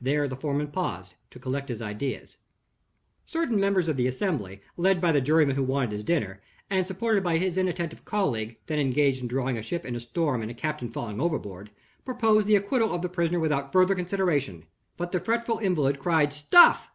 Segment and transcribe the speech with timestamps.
[0.00, 2.38] There the foreman paused, to collect his ideas.
[3.26, 7.22] Certain members of the assembly led by the juryman who wanted his dinner, and supported
[7.22, 10.54] by his inattentive colleague, then engaged in drawing a ship in a storm, and a
[10.54, 11.70] captain falling overboard
[12.06, 14.64] proposed the acquittal of the prisoner without further consideration.
[14.96, 16.90] But the fretful invalid cried "Stuff!"